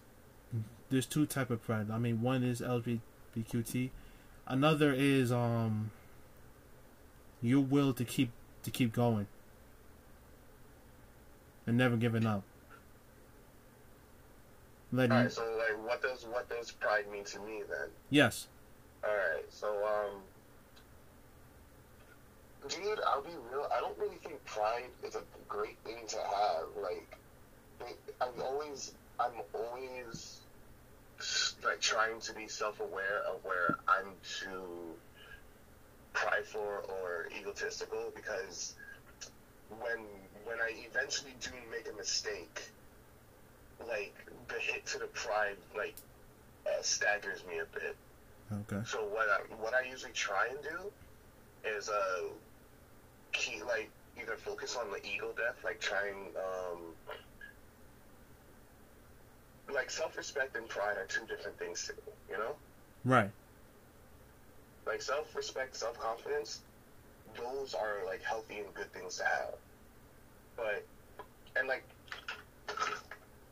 there's 0.90 1.06
two 1.06 1.26
type 1.26 1.50
of 1.50 1.64
pride. 1.64 1.88
I 1.92 1.98
mean, 1.98 2.22
one 2.22 2.44
is 2.44 2.62
LGBTQT, 2.62 3.90
another 4.48 4.94
is 4.94 5.32
um 5.32 5.92
your 7.42 7.62
will 7.62 7.94
to 7.94 8.04
keep 8.04 8.32
to 8.64 8.72
keep 8.72 8.94
going 8.94 9.28
and 11.66 11.78
never 11.78 11.96
giving 11.98 12.26
up. 12.26 12.44
Letting 14.92 15.12
Alright, 15.12 15.32
so 15.32 15.44
like 15.58 15.86
what 15.86 16.02
does 16.02 16.26
what 16.26 16.50
does 16.50 16.72
pride 16.72 17.12
mean 17.12 17.26
to 17.26 17.40
me 17.40 17.62
then? 17.70 17.90
yes, 18.10 18.48
Alright, 19.04 19.46
so 19.50 19.68
um 19.86 20.22
dude, 22.70 23.00
I'll 23.06 23.22
be 23.22 23.30
real, 23.52 23.68
I 23.76 23.80
don't 23.82 23.98
really 23.98 24.16
think 24.24 24.44
pride 24.46 24.86
is 25.04 25.16
a 25.16 25.22
great 25.48 25.78
thing 25.84 25.98
to 26.08 26.18
have. 26.18 26.68
Like 26.82 27.18
I'm 28.22 28.42
always 28.42 28.94
I'm 29.20 29.32
always 29.54 30.42
like 31.64 31.82
trying 31.82 32.20
to 32.22 32.34
be 32.34 32.48
self 32.48 32.80
aware 32.80 33.24
of 33.28 33.44
where 33.44 33.78
I'm 33.88 34.14
too 34.24 34.94
prideful 36.14 36.62
or 36.62 37.28
egotistical 37.40 38.12
because 38.16 38.76
when 39.70 40.00
when 40.46 40.58
I 40.60 40.72
eventually 40.90 41.34
do 41.42 41.50
make 41.72 41.88
a 41.92 41.98
mistake, 41.98 42.62
like 43.88 44.16
the 44.48 44.56
hit 44.60 44.86
to 44.88 45.00
the 45.00 45.08
pride 45.08 45.58
like 45.76 45.96
uh, 46.68 46.82
staggers 46.82 47.44
me 47.48 47.60
a 47.60 47.66
bit. 47.74 47.96
okay, 48.52 48.84
So 48.86 49.00
what 49.06 49.28
I 49.30 49.40
what 49.56 49.74
I 49.74 49.82
usually 49.90 50.14
try 50.14 50.48
and 50.50 50.60
do 50.62 50.92
is 51.70 51.90
uh 51.90 52.24
keep 53.34 53.66
like 53.66 53.90
either 54.20 54.36
focus 54.36 54.76
on 54.76 54.90
the 54.92 55.06
ego 55.06 55.34
death, 55.36 55.56
like 55.64 55.80
trying 55.80 56.28
um 56.38 56.80
like 59.74 59.90
self 59.90 60.18
respect 60.18 60.56
and 60.56 60.68
pride 60.70 60.98
are 60.98 61.06
two 61.06 61.26
different 61.26 61.58
things 61.60 61.86
to 61.88 61.94
me, 61.94 62.14
you 62.32 62.38
know? 62.38 62.56
right, 63.04 63.32
Like 64.86 65.02
self 65.02 65.36
respect, 65.36 65.76
self 65.76 66.00
confidence, 66.00 66.62
those 67.36 67.74
are 67.74 68.06
like 68.06 68.22
healthy 68.24 68.60
and 68.60 68.74
good 68.74 68.92
things 68.94 69.18
to 69.18 69.26
have. 69.26 69.56
But 70.56 70.86
and 71.56 71.68
like 71.68 71.84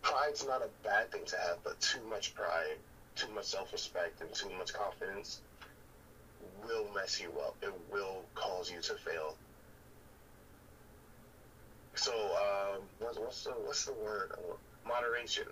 pride's 0.01 0.45
not 0.45 0.61
a 0.61 0.69
bad 0.83 1.11
thing 1.11 1.25
to 1.25 1.37
have, 1.37 1.57
but 1.63 1.79
too 1.81 2.01
much 2.09 2.33
pride, 2.35 2.77
too 3.15 3.27
much 3.29 3.45
self 3.45 3.71
respect 3.71 4.21
and 4.21 4.33
too 4.33 4.49
much 4.57 4.73
confidence 4.73 5.39
will 6.63 6.87
mess 6.93 7.19
you 7.19 7.31
up. 7.39 7.55
It 7.61 7.73
will 7.91 8.23
cause 8.35 8.71
you 8.71 8.81
to 8.81 8.93
fail. 8.95 9.35
So, 11.95 12.11
um, 12.13 12.81
what's, 12.99 13.17
what's 13.17 13.43
the 13.43 13.51
what's 13.51 13.85
the 13.85 13.93
word? 13.93 14.33
Moderation. 14.85 15.45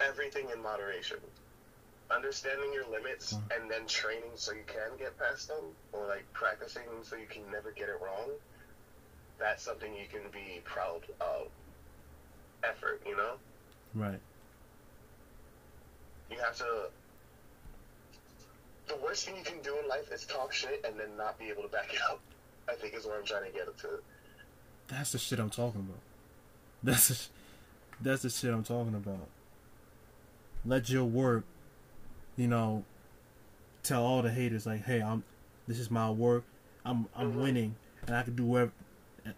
Everything 0.00 0.48
in 0.54 0.62
moderation. 0.62 1.18
Understanding 2.10 2.72
your 2.72 2.86
limits 2.88 3.34
Mm. 3.34 3.56
and 3.60 3.70
then 3.70 3.86
training 3.86 4.30
so 4.34 4.52
you 4.52 4.64
can 4.66 4.96
get 4.98 5.16
past 5.18 5.48
them, 5.48 5.64
or 5.92 6.06
like 6.06 6.30
practicing 6.32 6.82
so 7.02 7.16
you 7.16 7.26
can 7.26 7.48
never 7.52 7.70
get 7.70 7.88
it 7.88 8.00
wrong. 8.00 8.30
That's 9.38 9.62
something 9.62 9.94
you 9.94 10.06
can 10.10 10.28
be 10.32 10.60
proud 10.64 11.02
of. 11.20 11.48
Effort, 12.64 13.00
you 13.06 13.16
know. 13.16 13.34
right, 13.94 14.20
You 16.30 16.38
have 16.40 16.56
to. 16.58 16.90
The 18.88 18.96
worst 18.96 19.24
thing 19.24 19.36
you 19.36 19.44
can 19.44 19.60
do 19.62 19.78
in 19.78 19.88
life 19.88 20.10
is 20.12 20.24
talk 20.26 20.52
shit 20.52 20.84
and 20.84 20.98
then 20.98 21.16
not 21.16 21.38
be 21.38 21.48
able 21.48 21.62
to 21.62 21.68
back 21.68 21.94
it 21.94 22.00
up. 22.10 22.20
I 22.68 22.74
think 22.74 22.94
is 22.94 23.06
what 23.06 23.16
I'm 23.18 23.24
trying 23.24 23.44
to 23.44 23.56
get 23.56 23.66
to. 23.78 23.88
that's 24.88 25.12
the 25.12 25.18
shit 25.18 25.38
I'm 25.38 25.48
talking 25.50 25.80
about. 25.80 26.00
That's 26.82 27.08
the, 27.08 27.14
sh- 27.14 27.28
that's 28.00 28.22
the 28.22 28.30
shit 28.30 28.52
I'm 28.52 28.64
talking 28.64 28.94
about. 28.94 29.28
Let 30.64 30.90
your 30.90 31.04
work, 31.04 31.44
you 32.36 32.48
know, 32.48 32.84
tell 33.82 34.04
all 34.04 34.22
the 34.22 34.30
haters 34.30 34.66
like, 34.66 34.84
hey, 34.84 35.00
I'm 35.02 35.24
this 35.66 35.78
is 35.78 35.90
my 35.90 36.10
work. 36.10 36.44
I'm 36.84 37.08
I'm 37.16 37.32
Mhm. 37.34 37.42
winning, 37.42 37.76
and 38.06 38.16
I 38.16 38.22
can 38.22 38.36
do 38.36 38.44
whatever, 38.44 38.72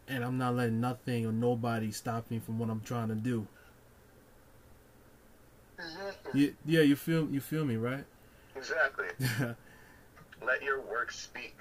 and- 0.08 0.24
I'm 0.24 0.38
not 0.38 0.54
letting 0.54 0.80
nothing 0.80 1.26
or 1.26 1.32
nobody 1.32 1.90
stop 1.90 2.30
me 2.30 2.38
from 2.38 2.58
what 2.58 2.70
I'm 2.70 2.80
trying 2.80 3.08
to 3.08 3.14
do. 3.14 3.46
You, 6.32 6.54
yeah, 6.64 6.80
you 6.80 6.96
feel 6.96 7.28
you 7.28 7.40
feel 7.40 7.64
me, 7.64 7.76
right? 7.76 8.04
Exactly. 8.56 9.08
Let 10.42 10.62
your 10.62 10.80
work 10.80 11.12
speak. 11.12 11.56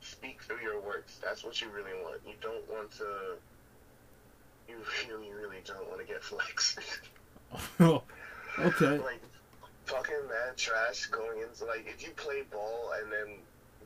Speak 0.00 0.42
through 0.42 0.60
your 0.60 0.80
works. 0.80 1.18
That's 1.22 1.44
what 1.44 1.60
you 1.60 1.68
really 1.70 1.92
want. 2.02 2.20
You 2.26 2.34
don't 2.40 2.68
want 2.70 2.90
to. 2.98 3.36
You 4.68 4.76
really, 5.08 5.32
really 5.32 5.62
don't 5.64 5.88
want 5.88 6.00
to 6.00 6.06
get 6.06 6.22
flexed. 6.22 6.78
okay. 7.80 8.98
like 8.98 9.20
fucking 9.86 10.14
mad 10.28 10.56
trash 10.56 11.06
going 11.06 11.40
into 11.40 11.64
like 11.64 11.86
if 11.88 12.02
you 12.02 12.10
play 12.10 12.42
ball 12.52 12.92
and 13.02 13.10
then 13.10 13.36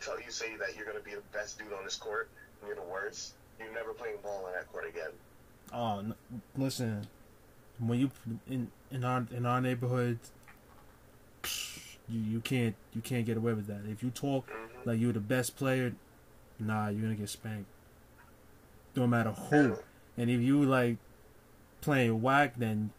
tell 0.00 0.18
you 0.20 0.30
say 0.30 0.56
that 0.56 0.76
you're 0.76 0.84
gonna 0.86 0.98
be 1.00 1.12
the 1.14 1.22
best 1.32 1.58
dude 1.58 1.72
on 1.72 1.84
this 1.84 1.94
court 1.96 2.28
and 2.60 2.66
you're 2.66 2.76
the 2.76 2.90
worst, 2.90 3.34
you're 3.60 3.72
never 3.72 3.92
playing 3.92 4.16
ball 4.22 4.44
on 4.46 4.52
that 4.52 4.70
court 4.72 4.88
again. 4.88 5.10
Oh, 5.72 6.00
n- 6.00 6.14
listen. 6.56 7.06
When 7.78 7.98
you 8.00 8.10
in 8.50 8.70
in 8.90 9.04
our 9.04 9.24
in 9.30 9.46
our 9.46 9.60
neighborhood, 9.60 10.18
you, 12.08 12.20
you 12.20 12.40
can't 12.40 12.74
you 12.92 13.00
can't 13.00 13.24
get 13.24 13.36
away 13.36 13.52
with 13.54 13.66
that. 13.68 13.82
If 13.88 14.02
you 14.02 14.10
talk 14.10 14.48
Mhm. 14.48 14.86
like 14.86 14.98
you're 15.00 15.12
the 15.12 15.20
best 15.20 15.56
player, 15.56 15.94
nah, 16.58 16.88
you're 16.88 17.02
gonna 17.02 17.14
get 17.14 17.28
spanked. 17.28 17.68
No 18.96 19.06
matter 19.06 19.30
who. 19.30 19.76
And 20.22 20.30
if 20.30 20.40
you 20.40 20.62
like 20.62 20.98
playing 21.80 22.22
whack, 22.22 22.54
then 22.56 22.90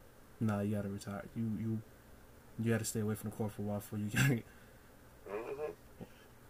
nah, 0.42 0.60
you 0.60 0.76
gotta 0.76 0.90
retire. 0.90 1.24
You 1.38 1.44
you 1.58 1.82
you 2.60 2.70
gotta 2.70 2.84
stay 2.84 3.00
away 3.00 3.16
from 3.16 3.30
the 3.30 3.36
court 3.38 3.54
for 3.54 3.62
a 3.62 3.66
while 3.66 3.80
before 3.80 3.98
you 3.98 4.10
can. 4.10 4.44
hmm 5.26 5.72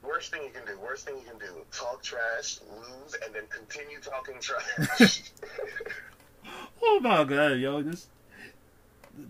Worst 0.01 0.32
thing 0.32 0.42
you 0.42 0.50
can 0.50 0.65
do. 0.65 0.80
Worst 0.80 1.06
thing 1.06 1.18
you 1.18 1.30
can 1.30 1.38
do. 1.38 1.62
Talk 1.72 2.01
trash, 2.01 2.58
lose, 2.75 3.15
and 3.24 3.36
then 3.36 3.44
continue 3.50 4.00
talking 4.00 4.34
trash. 4.39 5.22
oh 6.82 7.00
my 7.03 7.24
god, 7.24 7.60
yo, 7.60 7.84
this, 7.84 8.08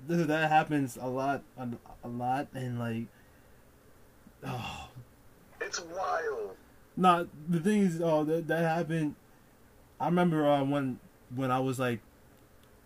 this 0.08 0.26
that 0.26 0.50
happens 0.50 0.96
a 0.96 1.08
lot, 1.08 1.44
a, 1.58 1.68
a 2.06 2.08
lot, 2.08 2.48
and 2.54 2.80
like, 2.80 3.08
oh, 4.48 4.88
it's 5.60 5.82
wild. 5.82 6.56
Nah, 6.96 7.26
the 7.50 7.60
thing 7.60 7.82
is, 7.82 8.00
oh, 8.02 8.24
that 8.24 8.48
that 8.48 8.62
happened. 8.62 9.16
I 10.00 10.06
remember 10.06 10.50
uh, 10.50 10.64
when 10.64 11.00
when 11.36 11.52
I 11.52 11.60
was 11.60 11.80
like 11.80 12.00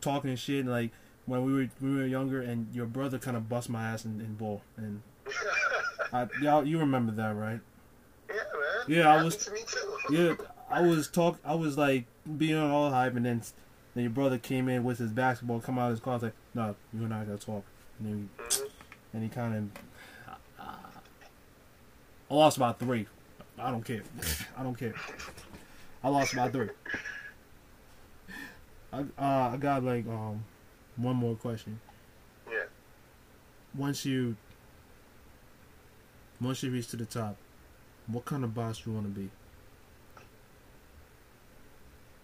talking 0.02 0.30
and 0.30 0.40
shit, 0.40 0.62
and, 0.62 0.70
like 0.70 0.92
when 1.26 1.44
we 1.46 1.54
were 1.54 1.70
we 1.82 1.96
were 1.96 2.06
younger, 2.06 2.42
and 2.42 2.74
your 2.74 2.86
brother 2.86 3.18
kind 3.20 3.36
of 3.38 3.48
bust 3.50 3.70
my 3.70 3.84
ass 3.84 4.06
in, 4.06 4.20
in 4.22 4.36
ball, 4.36 4.62
and 4.78 5.02
I, 6.14 6.28
y'all, 6.42 6.66
you 6.66 6.80
remember 6.80 7.12
that, 7.14 7.36
right? 7.36 7.60
yeah, 8.30 8.36
man. 8.36 8.86
Yeah, 8.88 9.14
I 9.14 9.24
was- 9.24 9.36
To 9.38 9.52
me 9.52 9.62
too. 9.68 9.94
Yeah, 10.10 10.36
I 10.70 10.82
was 10.82 11.08
talk, 11.10 11.38
I 11.44 11.54
was 11.56 11.78
like 11.78 12.06
being 12.38 12.58
all 12.58 12.90
hype, 12.90 13.16
and 13.16 13.26
then 13.26 13.42
then 13.94 14.04
your 14.04 14.12
brother 14.12 14.38
came 14.38 14.70
in 14.70 14.84
with 14.84 15.00
his 15.00 15.12
basketball, 15.12 15.60
come 15.60 15.78
out 15.80 15.86
of 15.88 15.92
his 15.92 16.00
car, 16.00 16.18
like, 16.20 16.34
no, 16.54 16.76
you 16.94 17.04
and 17.04 17.14
I 17.14 17.24
gotta 17.26 17.38
talk, 17.40 17.64
and 18.00 18.08
then 18.08 18.30
Mhm. 18.48 18.70
and 19.14 19.24
he 19.24 19.30
kind 19.30 19.56
of. 19.56 19.84
I 22.30 22.34
lost 22.34 22.60
by 22.60 22.74
three. 22.74 23.08
I 23.58 23.72
don't 23.72 23.84
care. 23.84 24.04
I 24.58 24.64
don't 24.64 24.78
care. 24.78 24.94
I 26.04 26.10
lost 26.10 26.36
by 26.36 26.50
three. 26.50 26.70
I 28.94 29.00
uh, 29.00 29.52
I 29.54 29.58
got 29.58 29.84
like 29.84 30.08
um 30.08 30.44
one 30.96 31.16
more 31.16 31.36
question. 31.36 31.80
Yeah. 32.50 32.64
Once 33.76 34.06
you 34.06 34.36
once 36.40 36.64
you 36.64 36.72
reach 36.72 36.88
to 36.90 36.98
the 36.98 37.06
top, 37.06 37.36
what 38.08 38.26
kind 38.26 38.44
of 38.44 38.54
boss 38.54 38.86
you 38.86 38.94
want 38.94 39.06
to 39.06 39.20
be? 39.20 39.30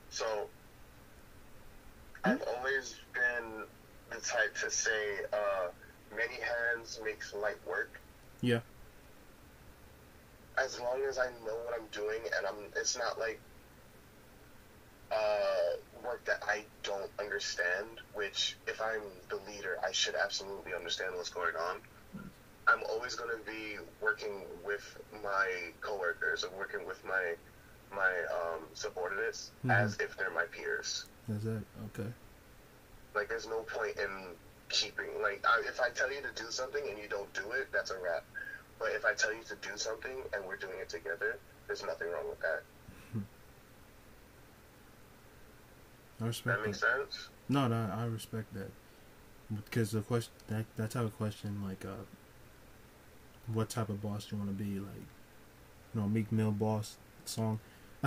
So, 0.09 0.47
I've 2.23 2.43
always 2.43 2.95
been 3.13 3.63
the 4.11 4.17
type 4.17 4.55
to 4.61 4.69
say, 4.69 5.21
uh, 5.33 5.69
many 6.15 6.35
hands 6.35 7.01
makes 7.03 7.33
light 7.33 7.57
work. 7.67 7.99
Yeah. 8.41 8.59
As 10.63 10.79
long 10.79 11.01
as 11.09 11.17
I 11.17 11.25
know 11.43 11.55
what 11.65 11.73
I'm 11.73 11.87
doing 11.91 12.19
and 12.37 12.45
I'm, 12.45 12.55
it's 12.75 12.95
not 12.95 13.19
like, 13.19 13.39
uh, 15.11 15.77
work 16.03 16.25
that 16.25 16.43
I 16.47 16.63
don't 16.83 17.09
understand, 17.19 17.99
which 18.13 18.57
if 18.67 18.81
I'm 18.81 19.01
the 19.29 19.37
leader, 19.49 19.77
I 19.87 19.91
should 19.91 20.15
absolutely 20.15 20.73
understand 20.73 21.15
what's 21.15 21.29
going 21.29 21.55
on. 21.55 21.81
I'm 22.67 22.83
always 22.89 23.15
going 23.15 23.31
to 23.31 23.43
be 23.49 23.77
working 24.01 24.45
with 24.63 24.83
my 25.23 25.47
coworkers 25.81 26.43
or 26.43 26.57
working 26.57 26.85
with 26.85 27.03
my 27.05 27.35
my 27.91 28.11
um, 28.33 28.65
subordinates 28.73 29.51
Mhm. 29.63 29.71
as 29.85 29.99
if 29.99 30.17
they're 30.17 30.31
my 30.31 30.45
peers. 30.45 31.05
That's 31.27 31.45
it. 31.45 31.61
Okay. 31.93 32.11
Like, 33.13 33.29
there's 33.29 33.45
no 33.45 33.61
point 33.61 33.97
in 33.97 34.35
keeping 34.69 35.21
like 35.21 35.45
I, 35.45 35.61
if 35.67 35.79
I 35.79 35.89
tell 35.91 36.11
you 36.11 36.21
to 36.21 36.31
do 36.33 36.49
something 36.49 36.81
and 36.89 36.97
you 36.97 37.07
don't 37.07 37.31
do 37.33 37.51
it, 37.51 37.71
that's 37.71 37.91
a 37.91 37.99
wrap. 37.99 38.25
But 38.79 38.93
if 38.93 39.05
I 39.05 39.13
tell 39.13 39.31
you 39.31 39.43
to 39.43 39.55
do 39.57 39.77
something 39.77 40.23
and 40.33 40.43
we're 40.47 40.57
doing 40.57 40.79
it 40.81 40.89
together, 40.89 41.37
there's 41.67 41.83
nothing 41.83 42.09
wrong 42.09 42.27
with 42.29 42.39
that. 42.41 42.63
I 46.23 46.27
respect 46.27 46.57
That 46.57 46.65
makes 46.65 46.79
that. 46.81 46.97
sense. 46.97 47.29
No, 47.49 47.67
no, 47.67 47.89
I 47.95 48.05
respect 48.05 48.53
that 48.53 48.71
because 49.53 49.91
the 49.91 50.01
question 50.01 50.31
that 50.47 50.65
that 50.77 50.91
type 50.91 51.03
of 51.03 51.17
question, 51.17 51.61
like, 51.63 51.83
uh, 51.85 52.03
what 53.53 53.69
type 53.69 53.89
of 53.89 54.01
boss 54.01 54.25
do 54.25 54.35
you 54.35 54.41
want 54.41 54.57
to 54.57 54.63
be? 54.63 54.79
Like, 54.79 54.95
you 55.93 56.01
know, 56.01 56.07
Meek 56.07 56.31
Mill 56.31 56.51
boss 56.51 56.95
song. 57.25 57.59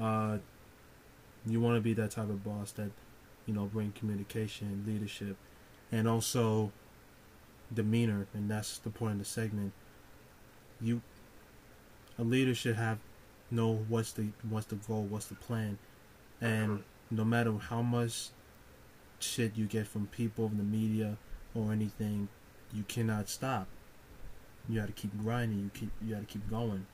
uh, 0.00 0.38
you 1.46 1.60
want 1.60 1.76
to 1.76 1.80
be 1.80 1.92
that 1.94 2.12
type 2.12 2.30
of 2.30 2.44
boss 2.44 2.72
that, 2.72 2.90
you 3.46 3.54
know, 3.54 3.64
bring 3.66 3.92
communication, 3.92 4.84
leadership, 4.86 5.36
and 5.92 6.08
also 6.08 6.72
demeanor, 7.72 8.26
and 8.32 8.50
that's 8.50 8.78
the 8.78 8.90
point 8.90 9.12
of 9.14 9.18
the 9.18 9.24
segment. 9.24 9.72
You, 10.80 11.02
a 12.18 12.22
leader 12.22 12.54
should 12.54 12.76
have 12.76 12.98
know 13.54 13.84
what's 13.88 14.12
the 14.12 14.28
what's 14.48 14.66
the 14.66 14.76
goal, 14.76 15.04
what's 15.04 15.26
the 15.26 15.34
plan, 15.34 15.78
and 16.40 16.72
uh-huh. 16.72 16.82
no 17.10 17.24
matter 17.24 17.52
how 17.58 17.82
much 17.82 18.28
shit 19.18 19.56
you 19.56 19.66
get 19.66 19.86
from 19.86 20.06
people, 20.08 20.48
from 20.48 20.58
the 20.58 20.64
media, 20.64 21.16
or 21.54 21.72
anything, 21.72 22.28
you 22.72 22.84
cannot 22.88 23.28
stop. 23.28 23.66
You 24.68 24.80
got 24.80 24.86
to 24.86 24.92
keep 24.92 25.16
grinding. 25.22 25.58
You 25.58 25.70
keep 25.72 25.90
you 26.02 26.14
got 26.14 26.20
to 26.20 26.26
keep 26.26 26.48
going. 26.50 26.86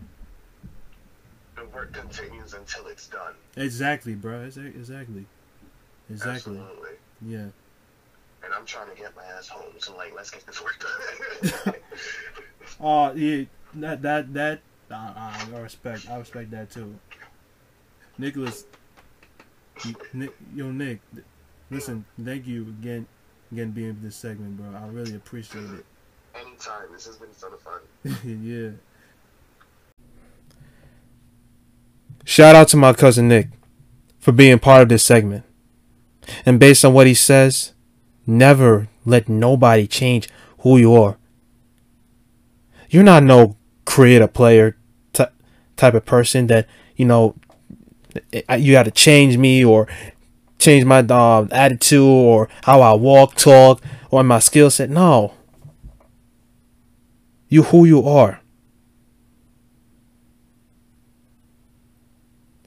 the 1.56 1.64
work 1.66 1.92
continues 1.92 2.54
until 2.54 2.86
it's 2.86 3.06
done. 3.06 3.34
Exactly, 3.56 4.14
bro. 4.14 4.42
Exactly. 4.42 5.26
Exactly. 6.10 6.58
Absolutely. 6.58 6.90
Yeah. 7.22 7.48
And 8.42 8.54
I'm 8.54 8.64
trying 8.64 8.90
to 8.90 8.96
get 8.96 9.14
my 9.14 9.24
ass 9.36 9.48
home, 9.48 9.72
so 9.78 9.96
like, 9.96 10.14
let's 10.16 10.30
get 10.30 10.46
this 10.46 10.62
work 10.62 10.82
done. 11.64 11.74
Oh 12.80 13.12
yeah. 13.14 13.44
That 13.74 14.02
that 14.02 14.34
that. 14.34 14.60
I, 14.90 15.46
I 15.54 15.58
respect. 15.58 16.08
I 16.10 16.18
respect 16.18 16.50
that 16.50 16.70
too. 16.70 16.94
Nicholas. 18.18 18.64
Nick, 20.12 20.34
yo, 20.54 20.70
Nick. 20.70 21.00
Listen. 21.70 22.04
Thank 22.22 22.46
you 22.46 22.62
again. 22.80 23.06
Again, 23.52 23.70
being 23.70 23.90
in 23.90 24.02
this 24.02 24.16
segment, 24.16 24.56
bro. 24.56 24.78
I 24.78 24.86
really 24.88 25.14
appreciate 25.14 25.64
it. 25.64 25.84
Anytime. 26.34 26.92
This 26.92 27.06
has 27.06 27.16
been 27.16 27.32
so 27.32 27.50
fun. 27.56 27.80
yeah. 28.44 28.70
Shout 32.24 32.54
out 32.54 32.68
to 32.68 32.76
my 32.76 32.92
cousin 32.92 33.28
Nick 33.28 33.48
for 34.18 34.32
being 34.32 34.58
part 34.58 34.82
of 34.82 34.88
this 34.88 35.04
segment. 35.04 35.44
And 36.46 36.60
based 36.60 36.84
on 36.84 36.92
what 36.92 37.06
he 37.06 37.14
says, 37.14 37.72
never 38.26 38.88
let 39.04 39.28
nobody 39.28 39.86
change 39.86 40.28
who 40.58 40.76
you 40.76 40.94
are. 40.94 41.16
You're 42.88 43.02
not 43.02 43.22
no 43.22 43.56
creator 43.84 44.28
player 44.28 44.76
type 45.80 45.94
of 45.94 46.04
person 46.04 46.46
that, 46.48 46.68
you 46.94 47.06
know, 47.06 47.34
you 48.58 48.72
got 48.72 48.84
to 48.84 48.90
change 48.90 49.38
me 49.38 49.64
or 49.64 49.88
change 50.58 50.84
my 50.84 50.98
uh, 50.98 51.46
attitude 51.50 52.02
or 52.02 52.48
how 52.64 52.82
I 52.82 52.92
walk, 52.92 53.34
talk, 53.34 53.82
or 54.10 54.22
my 54.22 54.38
skill 54.40 54.70
set. 54.70 54.90
No. 54.90 55.32
You 57.48 57.64
who 57.64 57.84
you 57.86 58.06
are. 58.06 58.40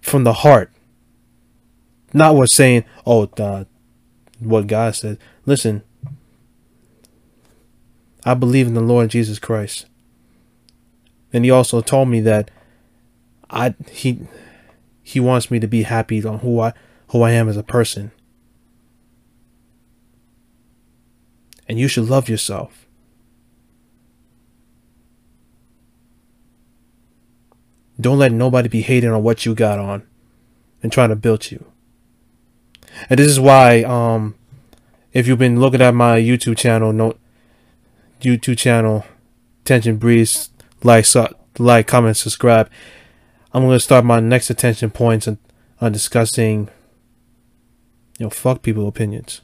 From 0.02 0.24
the 0.24 0.34
heart. 0.34 0.72
Not 2.14 2.36
what 2.36 2.52
saying, 2.52 2.84
oh, 3.06 3.30
uh, 3.38 3.66
what 4.40 4.68
God 4.68 4.96
said. 4.96 5.20
Listen, 5.46 5.84
I 8.26 8.34
believe 8.34 8.68
in 8.68 8.74
the 8.74 8.82
Lord 8.82 9.10
Jesus 9.10 9.40
Christ. 9.40 9.86
And 11.32 11.46
he 11.46 11.52
also 11.52 11.82
told 11.82 12.10
me 12.10 12.22
that 12.22 12.52
I 13.54 13.76
he 13.90 14.20
he 15.02 15.20
wants 15.20 15.50
me 15.52 15.60
to 15.60 15.68
be 15.68 15.84
happy 15.84 16.26
on 16.26 16.40
who 16.40 16.60
I 16.60 16.74
who 17.10 17.22
I 17.22 17.32
am 17.32 17.48
as 17.48 17.58
a 17.58 17.64
person. 17.64 18.12
And 21.70 21.80
you 21.80 21.88
should 21.88 22.10
love 22.10 22.28
yourself. 22.28 22.88
Don't 28.00 28.18
let 28.18 28.32
nobody 28.32 28.68
be 28.68 28.82
hating 28.82 29.12
on 29.12 29.24
what 29.24 29.46
you 29.46 29.56
got 29.56 29.80
on 29.80 30.04
and 30.82 30.92
trying 30.92 31.10
to 31.10 31.16
build 31.16 31.52
you. 31.52 31.66
And 33.10 33.20
this 33.20 33.28
is 33.28 33.40
why, 33.40 33.84
um, 33.84 34.36
if 35.14 35.28
you've 35.28 35.40
been 35.40 35.60
looking 35.60 35.82
at 35.82 35.94
my 35.94 36.20
YouTube 36.20 36.58
channel, 36.58 36.92
no, 36.92 37.16
YouTube 38.22 38.58
channel, 38.58 39.06
Tension 39.64 39.98
Breeze, 39.98 40.50
like, 40.84 41.06
su- 41.06 41.28
like, 41.58 41.88
comment, 41.88 42.18
subscribe. 42.18 42.70
I'm 43.54 43.64
gonna 43.64 43.80
start 43.80 44.04
my 44.06 44.20
next 44.20 44.50
attention 44.50 44.90
points 44.90 45.28
on, 45.28 45.38
on 45.80 45.92
discussing, 45.92 46.70
you 48.18 48.26
know, 48.26 48.30
fuck 48.30 48.62
people 48.62 48.88
opinions 48.88 49.42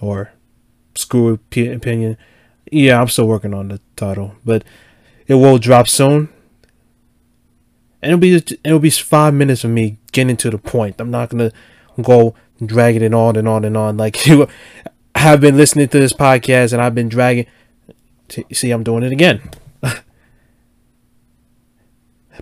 or 0.00 0.32
screw 0.96 1.36
opi- 1.36 1.74
opinion. 1.74 2.16
Yeah, 2.70 3.00
I'm 3.00 3.08
still 3.08 3.28
working 3.28 3.54
on 3.54 3.68
the 3.68 3.80
title, 3.96 4.34
but 4.44 4.64
it 5.26 5.34
will 5.34 5.58
drop 5.58 5.88
soon 5.88 6.28
and 8.02 8.12
it'll 8.12 8.20
be 8.20 8.58
it'll 8.64 8.78
be 8.78 8.90
five 8.90 9.32
minutes 9.32 9.64
of 9.64 9.70
me 9.70 9.98
getting 10.12 10.36
to 10.36 10.50
the 10.50 10.58
point. 10.58 11.00
I'm 11.00 11.10
not 11.10 11.30
gonna 11.30 11.52
go 12.02 12.34
dragging 12.64 13.02
it 13.02 13.14
on 13.14 13.36
and 13.36 13.48
on 13.48 13.64
and 13.64 13.76
on 13.76 13.96
like 13.96 14.26
you. 14.26 14.46
Have 15.16 15.40
been 15.40 15.56
listening 15.56 15.88
to 15.88 15.98
this 16.00 16.12
podcast 16.12 16.72
and 16.72 16.82
I've 16.82 16.94
been 16.94 17.08
dragging. 17.08 17.46
See, 18.52 18.72
I'm 18.72 18.82
doing 18.82 19.04
it 19.04 19.12
again. 19.12 19.40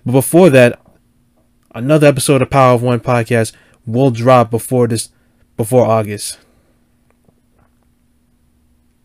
But 0.04 0.12
before 0.12 0.50
that, 0.50 0.80
another 1.74 2.06
episode 2.06 2.42
of 2.42 2.50
Power 2.50 2.74
of 2.74 2.82
One 2.82 3.00
podcast 3.00 3.52
will 3.86 4.10
drop 4.10 4.50
before 4.50 4.86
this, 4.86 5.10
before 5.56 5.86
August. 5.86 6.38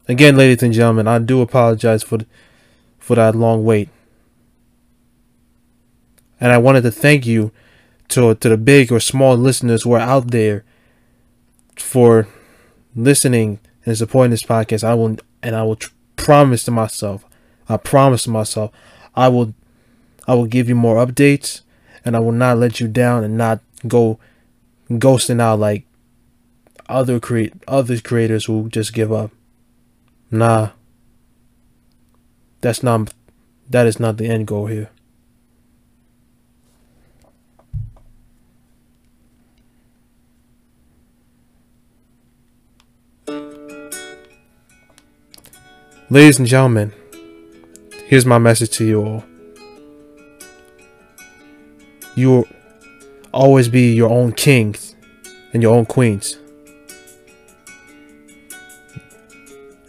Again, 0.08 0.38
ladies 0.38 0.64
and 0.64 0.74
gentlemen, 0.74 1.08
I 1.08 1.20
do 1.20 1.42
apologize 1.42 2.04
for, 2.04 2.20
for 2.98 3.16
that 3.16 3.36
long 3.36 3.66
wait. 3.66 3.90
And 6.40 6.52
I 6.52 6.58
wanted 6.58 6.82
to 6.84 6.92
thank 6.92 7.26
you 7.26 7.52
to 8.10 8.36
to 8.36 8.50
the 8.50 8.58
big 8.58 8.92
or 8.92 9.00
small 9.00 9.36
listeners 9.36 9.84
who 9.84 9.94
are 9.94 10.00
out 10.00 10.32
there 10.32 10.64
for 11.76 12.28
listening 12.96 13.60
and 13.86 13.98
supporting 13.98 14.32
this 14.32 14.44
podcast. 14.44 14.84
I 14.84 14.94
will 14.94 15.18
and 15.42 15.56
I 15.56 15.64
will 15.64 15.76
tr- 15.76 15.92
promise 16.16 16.64
to 16.66 16.72
myself, 16.72 17.26
I 17.68 17.78
promise 17.78 18.24
to 18.24 18.30
myself, 18.30 18.72
I 19.16 19.28
will 19.28 19.54
I 20.28 20.34
will 20.34 20.46
give 20.46 20.68
you 20.68 20.76
more 20.76 21.04
updates 21.04 21.62
and 22.04 22.16
I 22.16 22.20
will 22.20 22.34
not 22.34 22.58
let 22.58 22.80
you 22.80 22.88
down 22.88 23.24
and 23.24 23.38
not 23.38 23.62
go 23.88 24.20
ghosting 24.90 25.42
out 25.42 25.60
like 25.60 25.86
other 26.90 27.20
create 27.20 27.54
other 27.68 28.00
creators 28.00 28.46
who 28.46 28.70
just 28.70 28.94
give 28.94 29.12
up. 29.12 29.32
Nah. 30.30 30.70
That's 32.62 32.84
not 32.84 33.14
that 33.70 33.88
is 33.88 34.00
not 34.00 34.18
the 34.18 34.28
end 34.28 34.48
goal 34.48 34.68
here. 34.68 34.90
Ladies 46.10 46.40
and 46.40 46.48
gentlemen, 46.48 46.94
here's 48.06 48.26
my 48.26 48.38
message 48.38 48.70
to 48.72 48.86
you 48.86 49.04
all. 49.04 49.24
You 52.18 52.30
will 52.30 52.48
always 53.32 53.70
be 53.70 53.94
your 53.94 54.10
own 54.10 54.32
kings 54.32 54.96
and 55.54 55.62
your 55.62 55.76
own 55.76 55.86
queens. 55.86 56.36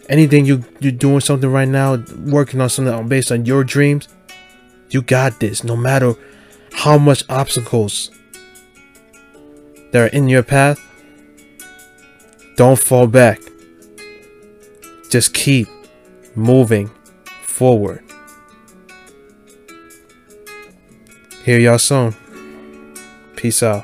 Anything 0.07 0.45
you 0.45 0.63
you're 0.79 0.91
doing 0.91 1.21
something 1.21 1.51
right 1.51 1.67
now, 1.67 2.03
working 2.25 2.61
on 2.61 2.69
something 2.69 3.07
based 3.07 3.31
on 3.31 3.47
your 3.47 3.63
dreams, 3.63 4.07
you 4.91 5.01
got 5.01 5.39
this. 5.39 5.63
No 5.63 5.75
matter 5.75 6.13
how 6.71 6.99
much 6.99 7.23
obstacles 7.29 8.11
that 9.91 9.99
are 9.99 10.07
in 10.07 10.29
your 10.29 10.43
path, 10.43 10.79
don't 12.57 12.77
fall 12.77 13.07
back. 13.07 13.41
Just 15.09 15.33
keep 15.33 15.67
moving 16.35 16.91
forward. 17.41 18.03
Hear 21.49 21.57
y'all 21.57 21.79
soon. 21.79 22.13
Peace 23.35 23.63
out. 23.63 23.83